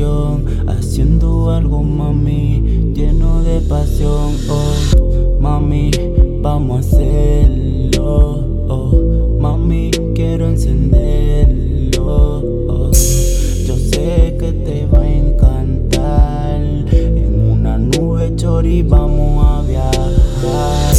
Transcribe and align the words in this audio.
Haciendo 0.00 1.50
algo, 1.50 1.82
mami, 1.82 2.92
lleno 2.94 3.42
de 3.42 3.60
pasión. 3.62 4.36
Oh, 4.48 5.40
mami, 5.40 5.90
vamos 6.40 6.76
a 6.76 6.80
hacerlo. 6.88 8.44
Oh, 8.68 9.38
mami, 9.40 9.90
quiero 10.14 10.46
encenderlo. 10.46 12.06
Oh, 12.68 12.92
Yo 13.66 13.76
sé 13.76 14.36
que 14.38 14.52
te 14.52 14.86
va 14.86 15.00
a 15.00 15.08
encantar. 15.08 16.60
En 16.60 17.50
una 17.50 17.76
nube 17.76 18.36
chori 18.36 18.82
vamos 18.82 19.44
a 19.44 19.62
viajar. 19.62 20.97